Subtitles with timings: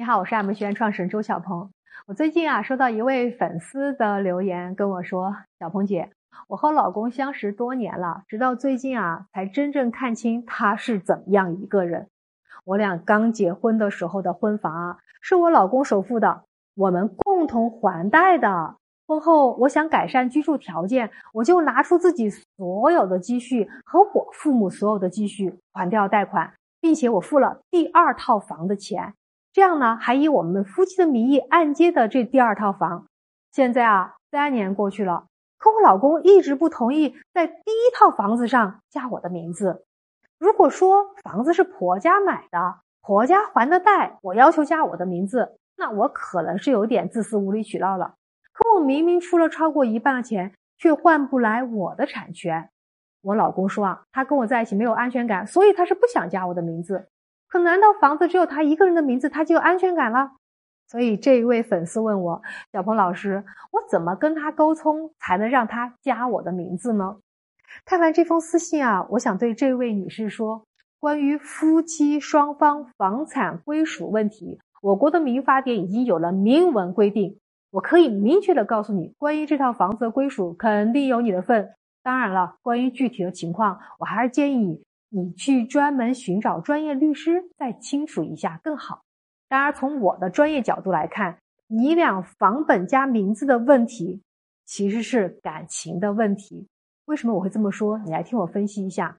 [0.00, 1.70] 你好，我是爱美学院创始人周小鹏。
[2.06, 6.08] 我最近啊收到一位粉丝的留言，跟我说：“小鹏姐，
[6.48, 12.08] 我和老公相识多年了，直到最近啊才真正看清他是怎么样一个人。
[12.64, 16.44] 我俩刚结婚的时候的婚房啊是我老公首付的，
[16.76, 18.76] 我们共同还贷的。
[19.06, 29.12] 婚后我想改善居住条件，我就拿出自己所有的积蓄和我父母所有的积蓄还掉贷款，并且我付了第二套房的钱。”
[29.52, 33.06] 这样呢，还以我们夫妻的名义按揭的这第二套房，
[33.50, 35.26] 现在啊，三年过去了，
[35.58, 39.84] 可我老公一直不同意在第一套房子上加我的名字。
[40.38, 48.14] 如果说房子是婆家买的，婆家还的贷，我要求加我的名字，那我可能是有点自私无理取闹了。
[48.52, 52.70] 可我明明出了超过一半的钱，却换不来我的产权。
[53.22, 57.08] 我老公说啊，他跟我在一起没有安全感，所以他是不想加我的名字。
[57.50, 60.30] 可难道房子只有他一个人的名字，他就有安全感了？
[60.86, 62.42] 所以这一位粉丝问我
[62.72, 67.16] ：“小鹏老师，我怎么跟他沟通才能让他加我的名字呢？”
[67.84, 70.64] 看完这封私信啊，我想对这位女士说：
[70.98, 77.38] 关于夫妻双方房产归属问题，我国的民法典已经有了明文规定，
[77.70, 81.70] 我可以明确的告诉你，关于这套房子的归属肯定有你的份。
[82.02, 84.82] 当然了，关于具体的情况，我还是建议你。
[85.12, 89.02] 你去专门寻找专业律师再清楚一下更好。
[89.48, 94.22] 当然，从我的专业角度来看，你俩房本加名字的问题
[94.64, 96.68] 其实是感情的问题。
[97.06, 97.98] 为什么我会这么说？
[97.98, 99.16] 你来听我分析一下。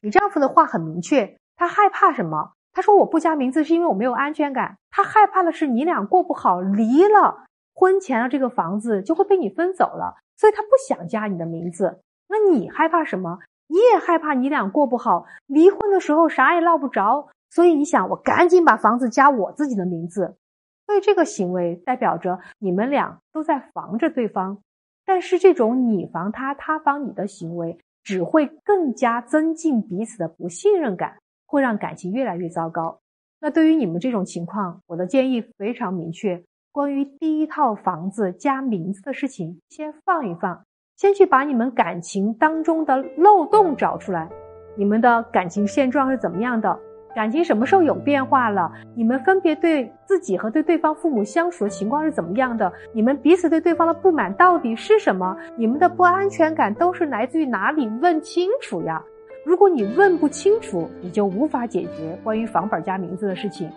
[0.00, 2.52] 你丈夫的话很明确，他害怕什么？
[2.72, 4.78] 他说我不加名字是因为我没有安全感。
[4.90, 12.00] 他害怕的是你俩过不好，离了婚前的这个房子就会被你分走了，所以他不想加你的名字。
[12.28, 13.40] 那你害怕什么？
[13.66, 20.36] 你也害怕你俩过不好，离婚的时候啥也落不着，所以你想我赶紧把房子加我自己的名字。
[20.86, 24.58] 所以这个行为代表着你们俩都在防着对方，
[25.06, 33.00] 但是这种你防他，他防你的行为，只会更加增进彼此的不信任感，会让感情越来越糟糕。
[33.40, 40.64] 那对于你们这种情况，我的建议非常明确：关于第一套房子加名字的事情，先放一放。
[40.96, 44.28] 先去把你们感情当中的漏洞找出来，
[44.76, 46.78] 你们的感情现状是怎么样的？
[47.16, 48.70] 感情什么时候有变化了？
[48.94, 52.72] 你们分别对自己和对对方父母相处的情况是怎么样的？
[52.92, 55.36] 你们彼此对对方的不满到底是什么？
[55.56, 57.88] 你们的不安全感都是来自于哪里？
[58.00, 59.02] 问清楚呀！
[59.44, 63.70] 如果你问不清楚，你就无法解决关于房本加名字的事情。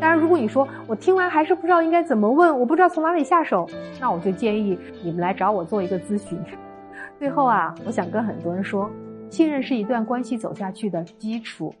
[0.00, 3.68] 当然，如果你说我听完还是不知道应该怎么问，我不知道从哪里下手，
[4.00, 6.36] 那我就建议你们来找我做一个咨询。
[7.20, 8.90] 最后啊，我想跟很多人说，
[9.30, 11.72] 信任是一段关系走下去的基础，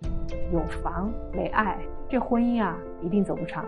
[0.52, 1.76] 有房没爱，
[2.08, 3.64] 这婚姻啊一定走不长。